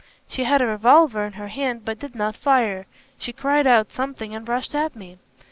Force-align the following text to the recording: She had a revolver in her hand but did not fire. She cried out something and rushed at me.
She 0.27 0.45
had 0.45 0.63
a 0.63 0.65
revolver 0.65 1.23
in 1.25 1.33
her 1.33 1.49
hand 1.49 1.85
but 1.85 1.99
did 1.99 2.15
not 2.15 2.35
fire. 2.35 2.87
She 3.19 3.31
cried 3.31 3.67
out 3.67 3.91
something 3.91 4.33
and 4.33 4.49
rushed 4.49 4.73
at 4.73 4.95
me. 4.95 5.19